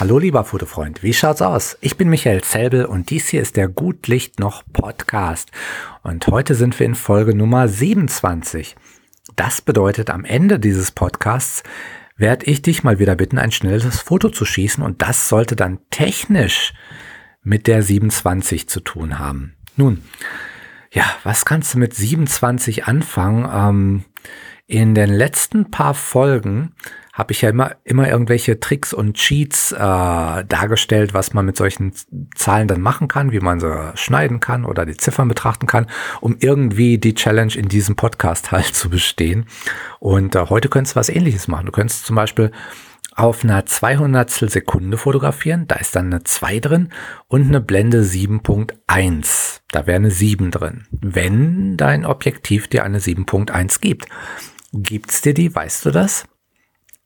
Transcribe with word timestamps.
Hallo 0.00 0.18
lieber 0.18 0.42
Fotofreund, 0.42 1.04
wie 1.04 1.14
schaut's 1.14 1.40
aus? 1.40 1.78
Ich 1.80 1.96
bin 1.96 2.08
Michael 2.08 2.42
Zelbel 2.42 2.84
und 2.84 3.10
dies 3.10 3.28
hier 3.28 3.40
ist 3.40 3.56
der 3.56 3.68
Gut 3.68 4.08
Licht 4.08 4.40
noch 4.40 4.64
Podcast. 4.72 5.52
Und 6.02 6.26
heute 6.26 6.56
sind 6.56 6.76
wir 6.80 6.84
in 6.84 6.96
Folge 6.96 7.32
Nummer 7.32 7.68
27. 7.68 8.74
Das 9.36 9.60
bedeutet, 9.60 10.10
am 10.10 10.24
Ende 10.24 10.58
dieses 10.58 10.90
Podcasts 10.90 11.62
werde 12.16 12.46
ich 12.46 12.60
dich 12.60 12.82
mal 12.82 12.98
wieder 12.98 13.14
bitten, 13.14 13.38
ein 13.38 13.52
schnelles 13.52 14.00
Foto 14.00 14.30
zu 14.30 14.44
schießen 14.44 14.82
und 14.82 15.00
das 15.00 15.28
sollte 15.28 15.54
dann 15.54 15.78
technisch 15.90 16.74
mit 17.44 17.68
der 17.68 17.84
27 17.84 18.68
zu 18.68 18.80
tun 18.80 19.20
haben. 19.20 19.54
Nun, 19.76 20.02
ja, 20.94 21.04
was 21.24 21.44
kannst 21.44 21.74
du 21.74 21.78
mit 21.78 21.92
27 21.92 22.86
anfangen? 22.86 23.48
Ähm, 23.52 24.04
in 24.66 24.94
den 24.94 25.10
letzten 25.10 25.70
paar 25.70 25.92
Folgen 25.92 26.72
habe 27.12 27.32
ich 27.32 27.42
ja 27.42 27.50
immer, 27.50 27.76
immer 27.84 28.08
irgendwelche 28.08 28.58
Tricks 28.58 28.92
und 28.92 29.14
Cheats 29.14 29.72
äh, 29.72 29.76
dargestellt, 29.76 31.12
was 31.12 31.34
man 31.34 31.46
mit 31.46 31.56
solchen 31.56 31.92
Zahlen 32.34 32.66
dann 32.66 32.80
machen 32.80 33.08
kann, 33.08 33.30
wie 33.30 33.40
man 33.40 33.60
sie 33.60 33.92
schneiden 33.94 34.40
kann 34.40 34.64
oder 34.64 34.86
die 34.86 34.96
Ziffern 34.96 35.28
betrachten 35.28 35.66
kann, 35.66 35.86
um 36.20 36.36
irgendwie 36.40 36.98
die 36.98 37.14
Challenge 37.14 37.54
in 37.54 37.68
diesem 37.68 37.96
Podcast 37.96 38.52
halt 38.52 38.66
zu 38.74 38.88
bestehen. 38.88 39.46
Und 39.98 40.34
äh, 40.36 40.46
heute 40.48 40.68
könntest 40.68 40.96
du 40.96 41.00
was 41.00 41.08
ähnliches 41.08 41.46
machen. 41.48 41.66
Du 41.66 41.72
könntest 41.72 42.06
zum 42.06 42.16
Beispiel 42.16 42.52
auf 43.14 43.44
einer 43.44 43.64
200 43.64 44.30
Sekunde 44.30 44.96
fotografieren. 44.96 45.66
Da 45.68 45.76
ist 45.76 45.94
dann 45.94 46.06
eine 46.06 46.24
2 46.24 46.60
drin 46.60 46.88
und 47.28 47.46
eine 47.46 47.60
Blende 47.60 48.02
7.1. 48.02 49.60
Da 49.70 49.86
wäre 49.86 49.96
eine 49.96 50.10
7 50.10 50.50
drin. 50.50 50.86
Wenn 50.90 51.76
dein 51.76 52.04
Objektiv 52.04 52.68
dir 52.68 52.84
eine 52.84 52.98
7.1 52.98 53.80
gibt. 53.80 54.06
Gibt's 54.72 55.22
dir 55.22 55.34
die? 55.34 55.54
Weißt 55.54 55.84
du 55.86 55.90
das? 55.90 56.26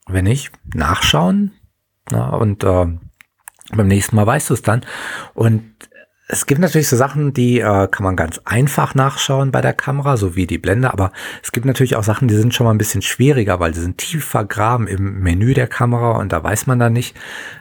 Wenn 0.07 0.25
nicht, 0.25 0.51
nachschauen. 0.73 1.53
Na, 2.11 2.31
und 2.31 2.65
äh, 2.65 2.87
beim 3.73 3.89
nächsten 3.89 4.17
Mal 4.17 4.27
weißt 4.27 4.49
du 4.49 4.55
es 4.55 4.63
dann. 4.63 4.85
Und 5.35 5.88
es 6.31 6.45
gibt 6.45 6.61
natürlich 6.61 6.89
so 6.89 6.97
Sachen, 6.97 7.33
die 7.33 7.61
äh, 7.61 7.89
kann 7.89 8.05
man 8.05 8.15
ganz 8.15 8.39
einfach 8.45 8.95
nachschauen 8.95 9.51
bei 9.51 9.63
der 9.63 9.73
Kamera, 9.73 10.19
so 10.19 10.37
wie 10.37 10.47
die 10.47 10.59
Blende, 10.59 10.93
aber 10.93 11.11
es 11.43 11.53
gibt 11.53 11.65
natürlich 11.65 11.97
auch 11.97 12.05
Sachen, 12.05 12.29
die 12.29 12.35
sind 12.35 12.53
schon 12.53 12.67
mal 12.67 12.71
ein 12.71 12.79
bisschen 12.79 13.01
schwieriger, 13.01 13.61
weil 13.61 13.73
die 13.73 13.81
sind 13.81 13.97
tief 13.97 14.27
vergraben 14.27 14.87
im 14.87 15.21
Menü 15.21 15.55
der 15.55 15.69
Kamera 15.69 16.19
und 16.19 16.31
da 16.33 16.45
weiß 16.45 16.67
man 16.67 16.79
dann 16.79 16.93
nicht, 16.93 17.17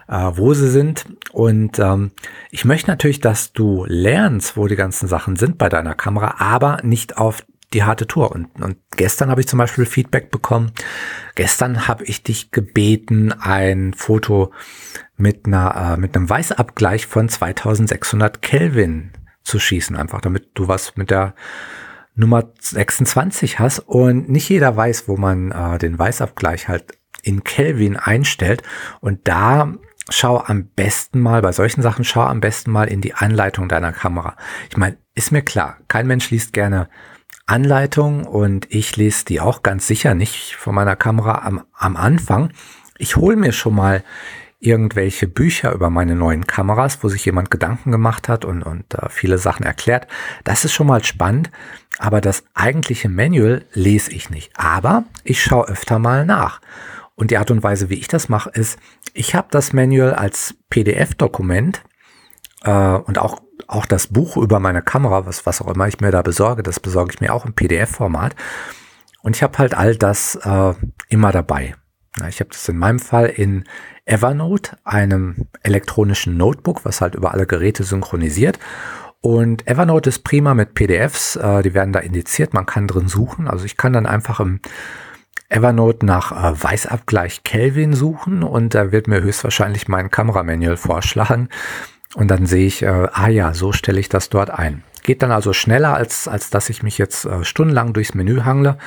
äh, 0.10 0.32
wo 0.34 0.54
sie 0.54 0.70
sind. 0.70 1.06
Und 1.32 1.80
ähm, 1.80 2.12
ich 2.52 2.66
möchte 2.66 2.92
natürlich, 2.92 3.22
dass 3.22 3.54
du 3.54 3.86
lernst, 3.88 4.58
wo 4.58 4.68
die 4.68 4.76
ganzen 4.76 5.08
Sachen 5.08 5.38
sind 5.38 5.58
bei 5.58 5.70
deiner 5.70 5.96
Kamera, 5.96 6.36
aber 6.40 6.80
nicht 6.84 7.18
auf 7.18 7.44
die 7.74 7.84
harte 7.84 8.08
Tour. 8.08 8.32
Und, 8.32 8.62
und 8.62 8.78
gestern 8.92 9.30
habe 9.30 9.42
ich 9.42 9.48
zum 9.48 9.60
Beispiel 9.60 9.86
Feedback 9.86 10.32
bekommen. 10.32 10.72
Gestern 11.36 11.88
habe 11.88 12.06
ich 12.06 12.24
dich 12.24 12.52
gebeten, 12.52 13.34
ein 13.34 13.94
Foto 13.94 14.52
mit 15.18 15.46
einer 15.46 15.94
äh, 15.94 15.98
mit 16.00 16.16
einem 16.16 16.30
Weißabgleich 16.30 17.08
von 17.08 17.28
2600 17.28 18.42
Kelvin 18.42 19.12
zu 19.44 19.60
schießen, 19.60 19.96
einfach 19.96 20.22
damit 20.22 20.52
du 20.54 20.68
was 20.68 20.96
mit 20.96 21.10
der 21.10 21.34
Nummer 22.16 22.52
26 22.60 23.60
hast 23.60 23.80
und 23.80 24.30
nicht 24.30 24.50
jeder 24.50 24.76
weiß, 24.76 25.08
wo 25.08 25.18
man 25.18 25.52
äh, 25.52 25.78
den 25.78 25.98
Weißabgleich 25.98 26.68
halt 26.68 26.98
in 27.22 27.44
Kelvin 27.44 27.96
einstellt 27.98 28.64
und 29.02 29.28
da 29.28 29.74
schau 30.10 30.40
am 30.40 30.68
besten 30.68 31.20
mal 31.20 31.42
bei 31.42 31.52
solchen 31.52 31.82
Sachen 31.82 32.06
schau 32.06 32.22
am 32.22 32.40
besten 32.40 32.72
mal 32.72 32.88
in 32.88 33.02
die 33.02 33.14
Anleitung 33.14 33.68
deiner 33.68 33.92
Kamera. 33.92 34.36
Ich 34.70 34.78
meine, 34.78 34.98
ist 35.16 35.32
mir 35.32 35.42
klar, 35.42 35.78
kein 35.88 36.08
Mensch 36.08 36.30
liest 36.32 36.54
gerne 36.54 36.90
Anleitung 37.48 38.26
und 38.26 38.68
ich 38.70 38.96
lese 38.98 39.26
die 39.26 39.40
auch 39.40 39.64
ganz 39.64 39.88
sicher 39.88 40.14
nicht 40.14 40.56
von 40.56 40.76
meiner 40.76 40.96
Kamera 40.96 41.46
am, 41.46 41.64
am 41.74 41.96
Anfang. 41.96 42.52
Ich 42.98 43.16
hole 43.16 43.38
mir 43.38 43.54
schon 43.54 43.76
mal 43.76 44.04
irgendwelche 44.60 45.28
Bücher 45.28 45.72
über 45.72 45.90
meine 45.90 46.16
neuen 46.16 46.46
Kameras, 46.46 47.04
wo 47.04 47.10
sich 47.10 47.26
jemand 47.26 47.52
Gedanken 47.52 47.92
gemacht 47.92 48.28
hat 48.28 48.44
und, 48.44 48.64
und 48.64 48.94
äh, 48.96 49.10
viele 49.10 49.38
Sachen 49.38 49.66
erklärt. 49.66 50.08
Das 50.44 50.66
ist 50.66 50.74
schon 50.74 50.88
mal 50.88 51.04
spannend, 51.04 51.52
aber 52.00 52.22
das 52.22 52.44
eigentliche 52.54 53.08
Manual 53.08 53.66
lese 53.74 54.12
ich 54.12 54.30
nicht. 54.30 54.52
Aber 54.58 55.06
ich 55.24 55.42
schaue 55.44 55.68
öfter 55.68 56.00
mal 56.00 56.26
nach. 56.26 56.60
Und 57.16 57.32
die 57.32 57.38
Art 57.38 57.50
und 57.50 57.64
Weise, 57.64 57.90
wie 57.90 57.96
ich 57.96 58.08
das 58.08 58.30
mache, 58.30 58.50
ist, 58.50 58.78
ich 59.14 59.36
habe 59.36 59.48
das 59.52 59.74
Manual 59.74 60.14
als 60.14 60.56
PDF-Dokument 60.70 61.84
äh, 62.64 62.72
und 62.72 63.18
auch 63.20 63.42
auch 63.68 63.86
das 63.86 64.08
Buch 64.08 64.38
über 64.38 64.60
meine 64.60 64.82
Kamera, 64.82 65.26
was, 65.26 65.46
was 65.46 65.62
auch 65.62 65.74
immer 65.74 65.88
ich 65.88 66.00
mir 66.00 66.12
da 66.12 66.22
besorge, 66.22 66.64
das 66.64 66.80
besorge 66.80 67.14
ich 67.14 67.22
mir 67.22 67.34
auch 67.34 67.46
im 67.46 67.54
PDF-Format. 67.54 68.36
Und 69.22 69.36
ich 69.36 69.44
habe 69.44 69.58
halt 69.58 69.76
all 69.76 69.96
das 69.96 70.36
äh, 70.36 70.74
immer 71.10 71.32
dabei. 71.32 71.76
Ich 72.30 72.40
habe 72.40 72.50
das 72.50 72.68
in 72.68 72.78
meinem 72.78 73.00
Fall 73.00 73.28
in 73.28 73.66
Evernote, 74.06 74.78
einem 74.84 75.48
elektronischen 75.62 76.38
Notebook, 76.38 76.86
was 76.86 77.02
halt 77.02 77.14
über 77.14 77.34
alle 77.34 77.46
Geräte 77.46 77.84
synchronisiert. 77.84 78.58
Und 79.22 79.68
Evernote 79.68 80.10
ist 80.10 80.24
prima 80.24 80.54
mit 80.54 80.74
PDFs, 80.74 81.36
äh, 81.36 81.62
die 81.62 81.74
werden 81.74 81.94
da 81.94 82.00
indiziert, 82.00 82.54
man 82.54 82.66
kann 82.66 82.88
drin 82.88 83.08
suchen. 83.08 83.48
Also 83.48 83.66
ich 83.66 83.78
kann 83.78 83.94
dann 83.94 84.06
einfach 84.06 84.40
im 84.40 84.62
Evernote 85.50 86.06
nach 86.06 86.32
äh, 86.32 86.64
Weißabgleich 86.64 87.44
Kelvin 87.44 87.94
suchen 87.94 88.44
und 88.44 88.76
da 88.76 88.92
wird 88.92 89.08
mir 89.08 89.22
höchstwahrscheinlich 89.22 89.88
mein 89.88 90.10
Kameramanual 90.12 90.78
vorschlagen. 90.78 91.50
Und 92.18 92.30
dann 92.30 92.48
sehe 92.48 92.66
ich, 92.66 92.82
äh, 92.82 93.08
ah 93.14 93.28
ja, 93.28 93.54
so 93.54 93.72
stelle 93.72 94.00
ich 94.00 94.10
das 94.10 94.30
dort 94.30 94.50
ein. 94.50 94.84
Geht 95.04 95.22
dann 95.22 95.32
also 95.32 95.54
schneller, 95.54 95.94
als, 95.94 96.28
als 96.28 96.50
dass 96.50 96.68
ich 96.72 96.82
mich 96.82 96.98
jetzt 96.98 97.26
äh, 97.26 97.44
stundenlang 97.44 97.94
durchs 97.94 98.16
Menü 98.16 98.42
hangle. 98.42 98.80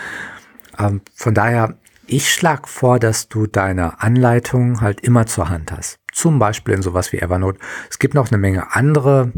Ähm, 0.76 1.00
von 1.14 1.32
daher, 1.32 1.76
ich 2.08 2.32
schlage 2.32 2.66
vor, 2.66 2.98
dass 2.98 3.28
du 3.28 3.46
deine 3.46 4.02
Anleitung 4.02 4.80
halt 4.80 5.02
immer 5.02 5.26
zur 5.26 5.48
Hand 5.48 5.70
hast. 5.70 6.00
Zum 6.12 6.40
Beispiel 6.40 6.74
in 6.74 6.82
sowas 6.82 7.12
wie 7.12 7.20
Evernote. 7.20 7.60
Es 7.88 8.00
gibt 8.00 8.14
noch 8.14 8.32
eine 8.32 8.38
Menge 8.38 8.74
andere 8.74 9.30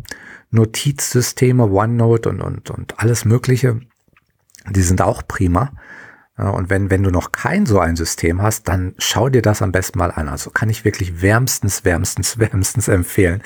Notizsysteme, 0.51 1.65
OneNote 1.65 2.31
und, 2.31 2.41
und, 2.41 2.71
und 2.71 2.99
alles 2.99 3.27
Mögliche. 3.27 3.79
Die 4.71 4.83
sind 4.83 5.03
auch 5.03 5.21
prima. 5.29 5.71
Und 6.51 6.71
wenn, 6.71 6.91
wenn 6.91 7.03
du 7.03 7.11
noch 7.11 7.33
kein 7.33 7.67
so 7.67 7.79
ein 7.79 7.97
System 7.97 8.43
hast, 8.43 8.69
dann 8.69 8.95
schau 8.99 9.29
dir 9.29 9.43
das 9.43 9.63
am 9.63 9.73
besten 9.73 9.99
mal 9.99 10.11
an. 10.11 10.29
Also 10.29 10.51
kann 10.51 10.71
ich 10.71 10.85
wirklich 10.85 11.23
wärmstens, 11.23 11.85
wärmstens, 11.85 12.39
wärmstens 12.39 12.89
empfehlen. 12.89 13.43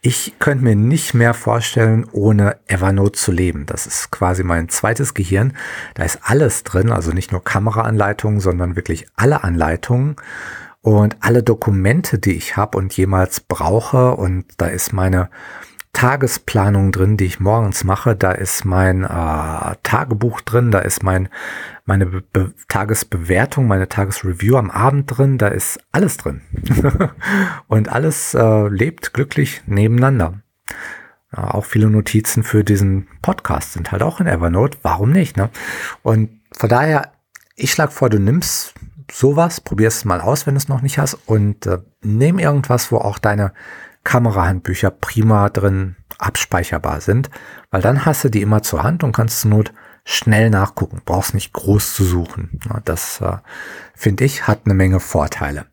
Ich 0.00 0.34
könnte 0.38 0.64
mir 0.64 0.76
nicht 0.76 1.14
mehr 1.14 1.34
vorstellen, 1.34 2.06
ohne 2.12 2.56
Evernote 2.66 3.12
zu 3.12 3.32
leben. 3.32 3.66
Das 3.66 3.86
ist 3.86 4.10
quasi 4.10 4.42
mein 4.42 4.68
zweites 4.68 5.14
Gehirn. 5.14 5.54
Da 5.94 6.04
ist 6.04 6.20
alles 6.22 6.64
drin, 6.64 6.90
also 6.90 7.12
nicht 7.12 7.32
nur 7.32 7.44
Kameraanleitungen, 7.44 8.40
sondern 8.40 8.76
wirklich 8.76 9.06
alle 9.16 9.44
Anleitungen 9.44 10.16
und 10.82 11.16
alle 11.20 11.42
Dokumente, 11.42 12.18
die 12.18 12.32
ich 12.32 12.56
habe 12.56 12.78
und 12.78 12.96
jemals 12.96 13.40
brauche. 13.40 14.12
Und 14.12 14.46
da 14.56 14.66
ist 14.66 14.92
meine 14.92 15.28
Tagesplanung 15.92 16.92
drin, 16.92 17.16
die 17.16 17.24
ich 17.24 17.40
morgens 17.40 17.84
mache. 17.84 18.14
Da 18.14 18.32
ist 18.32 18.64
mein 18.64 19.04
äh, 19.04 19.76
Tagebuch 19.82 20.40
drin, 20.40 20.70
da 20.70 20.78
ist 20.78 21.02
mein 21.02 21.28
meine 21.84 22.06
Be 22.06 22.22
Be 22.22 22.54
Tagesbewertung, 22.68 23.66
meine 23.66 23.88
Tagesreview 23.88 24.56
am 24.56 24.70
Abend 24.70 25.06
drin, 25.06 25.38
da 25.38 25.48
ist 25.48 25.80
alles 25.90 26.16
drin. 26.16 26.42
und 27.66 27.88
alles 27.88 28.34
äh, 28.34 28.68
lebt 28.68 29.12
glücklich 29.12 29.62
nebeneinander. 29.66 30.40
Ja, 31.36 31.54
auch 31.54 31.64
viele 31.64 31.88
Notizen 31.88 32.42
für 32.42 32.64
diesen 32.64 33.08
Podcast 33.22 33.72
sind 33.72 33.92
halt 33.92 34.02
auch 34.02 34.20
in 34.20 34.26
Evernote. 34.26 34.78
Warum 34.82 35.10
nicht? 35.10 35.36
Ne? 35.36 35.50
Und 36.02 36.40
von 36.52 36.68
daher, 36.68 37.12
ich 37.56 37.72
schlage 37.72 37.92
vor, 37.92 38.10
du 38.10 38.18
nimmst 38.18 38.74
sowas, 39.10 39.60
probierst 39.60 39.98
es 39.98 40.04
mal 40.04 40.20
aus, 40.20 40.46
wenn 40.46 40.54
du 40.54 40.58
es 40.58 40.68
noch 40.68 40.82
nicht 40.82 40.98
hast 40.98 41.14
und 41.26 41.66
äh, 41.66 41.78
nimm 42.02 42.38
irgendwas, 42.38 42.92
wo 42.92 42.98
auch 42.98 43.18
deine 43.18 43.52
Kamerahandbücher 44.04 44.90
prima 44.90 45.48
drin 45.48 45.96
abspeicherbar 46.18 47.00
sind, 47.00 47.30
weil 47.70 47.82
dann 47.82 48.04
hast 48.04 48.24
du 48.24 48.28
die 48.28 48.42
immer 48.42 48.62
zur 48.62 48.82
Hand 48.82 49.04
und 49.04 49.12
kannst 49.12 49.40
zur 49.40 49.50
Not 49.50 49.72
schnell 50.04 50.50
nachgucken. 50.50 51.00
Brauchst 51.04 51.34
nicht 51.34 51.52
groß 51.52 51.94
zu 51.94 52.04
suchen. 52.04 52.60
Das 52.84 53.20
äh, 53.20 53.36
finde 53.94 54.24
ich 54.24 54.46
hat 54.46 54.60
eine 54.64 54.74
Menge 54.74 55.00
Vorteile. 55.00 55.66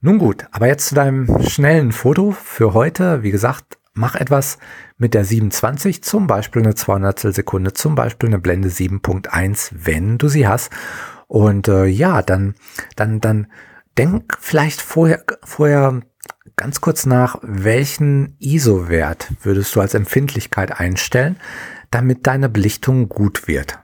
Nun 0.00 0.18
gut, 0.18 0.46
aber 0.52 0.66
jetzt 0.66 0.88
zu 0.88 0.94
deinem 0.94 1.42
schnellen 1.42 1.92
Foto 1.92 2.32
für 2.32 2.74
heute. 2.74 3.22
Wie 3.22 3.30
gesagt, 3.30 3.78
mach 3.94 4.14
etwas 4.14 4.58
mit 4.98 5.14
der 5.14 5.24
27, 5.24 6.02
zum 6.02 6.26
Beispiel 6.26 6.62
eine 6.62 6.74
200 6.74 7.18
Sekunde, 7.18 7.72
zum 7.72 7.94
Beispiel 7.94 8.28
eine 8.28 8.38
Blende 8.38 8.68
7.1, 8.68 9.70
wenn 9.72 10.18
du 10.18 10.28
sie 10.28 10.46
hast. 10.46 10.70
Und 11.26 11.68
äh, 11.68 11.86
ja, 11.86 12.22
dann, 12.22 12.54
dann, 12.94 13.20
dann 13.20 13.46
denk 13.98 14.36
vielleicht 14.38 14.80
vorher, 14.80 15.24
vorher 15.42 16.02
ganz 16.54 16.80
kurz 16.80 17.06
nach, 17.06 17.38
welchen 17.42 18.36
ISO-Wert 18.38 19.32
würdest 19.42 19.74
du 19.74 19.80
als 19.80 19.94
Empfindlichkeit 19.94 20.78
einstellen, 20.78 21.36
damit 21.90 22.26
deine 22.26 22.48
Belichtung 22.48 23.08
gut 23.08 23.48
wird. 23.48 23.78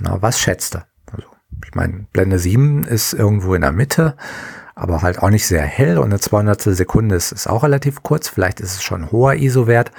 Na, 0.00 0.20
was 0.22 0.40
schätzt 0.40 0.74
du? 0.74 0.78
Also, 1.12 1.28
ich 1.64 1.74
meine, 1.74 2.06
Blende 2.12 2.38
7 2.38 2.84
ist 2.84 3.12
irgendwo 3.12 3.54
in 3.54 3.62
der 3.62 3.72
Mitte, 3.72 4.16
aber 4.74 5.02
halt 5.02 5.20
auch 5.20 5.30
nicht 5.30 5.46
sehr 5.46 5.62
hell 5.62 5.98
und 5.98 6.06
eine 6.06 6.20
200 6.20 6.60
Sekunde 6.60 7.14
ist, 7.16 7.32
ist 7.32 7.46
auch 7.46 7.62
relativ 7.62 8.02
kurz. 8.02 8.28
Vielleicht 8.28 8.60
ist 8.60 8.74
es 8.74 8.82
schon 8.82 9.04
ein 9.04 9.12
hoher 9.12 9.34
ISO-Wert. 9.34 9.90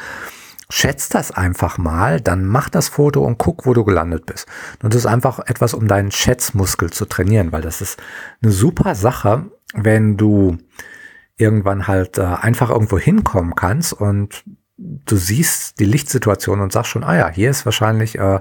Schätzt 0.70 1.16
das 1.16 1.32
einfach 1.32 1.78
mal, 1.78 2.20
dann 2.20 2.46
mach 2.46 2.70
das 2.70 2.90
Foto 2.90 3.24
und 3.24 3.38
guck, 3.38 3.66
wo 3.66 3.74
du 3.74 3.86
gelandet 3.86 4.26
bist. 4.26 4.48
Und 4.84 4.94
das 4.94 5.02
ist 5.02 5.06
einfach 5.06 5.40
etwas, 5.48 5.74
um 5.74 5.88
deinen 5.88 6.12
Schätzmuskel 6.12 6.92
zu 6.92 7.06
trainieren, 7.06 7.54
weil 7.54 7.62
das 7.62 7.82
ist 7.82 7.98
eine 8.42 8.52
super 8.52 8.94
Sache, 8.94 9.50
wenn 9.74 10.18
du 10.18 10.58
irgendwann 11.38 11.88
halt 11.88 12.18
äh, 12.18 12.24
einfach 12.24 12.70
irgendwo 12.70 12.98
hinkommen 12.98 13.56
kannst 13.56 13.94
und 13.94 14.44
du 14.78 15.16
siehst 15.16 15.80
die 15.80 15.86
Lichtsituation 15.86 16.62
und 16.62 16.72
sagst 16.72 16.92
schon, 16.92 17.04
ah 17.04 17.16
ja, 17.16 17.30
hier 17.30 17.50
ist 17.50 17.66
wahrscheinlich 17.66 18.18
äh, 18.18 18.40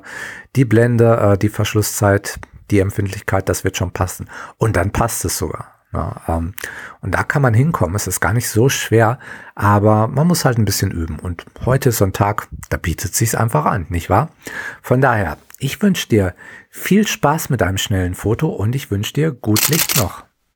die 0.55 0.65
Blende, 0.65 1.17
äh, 1.17 1.39
die 1.39 1.49
Verschlusszeit, 1.49 2.39
die 2.71 2.81
Empfindlichkeit, 2.81 3.49
das 3.49 3.65
wird 3.65 3.77
schon 3.77 3.93
passen. 3.93 4.29
Und 4.59 4.77
dann 4.77 4.91
passt 4.91 5.25
es 5.25 5.39
sogar. 5.39 5.73
Ja, 5.93 6.21
ähm, 6.29 6.55
und 7.01 7.15
da 7.15 7.23
kann 7.23 7.43
man 7.43 7.55
hinkommen. 7.55 7.95
Es 7.97 8.07
ist 8.07 8.21
gar 8.21 8.33
nicht 8.33 8.49
so 8.49 8.69
schwer, 8.69 9.19
aber 9.55 10.09
man 10.09 10.27
muss 10.27 10.45
halt 10.45 10.59
ein 10.59 10.65
bisschen 10.65 10.91
üben. 10.91 11.19
Und 11.19 11.47
heute 11.65 11.91
ist 11.91 11.99
so 11.99 12.05
ein 12.05 12.13
Tag, 12.13 12.49
da 12.69 12.77
bietet 12.77 13.13
es 13.13 13.19
sich 13.19 13.39
einfach 13.39 13.65
an, 13.65 13.87
nicht 13.89 14.11
wahr? 14.11 14.31
Von 14.83 15.01
daher, 15.01 15.39
ich 15.59 15.81
wünsche 15.81 16.09
dir 16.09 16.35
viel 16.69 17.07
Spaß 17.07 17.49
mit 17.49 17.63
einem 17.63 17.79
schnellen 17.79 18.15
Foto 18.15 18.49
und 18.49 18.75
ich 18.75 18.91
wünsche 18.91 19.15
dir 19.15 19.31
gut 19.31 19.69
Licht 19.69 19.97
noch. 19.97 20.26